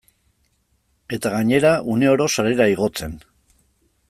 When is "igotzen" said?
2.75-3.19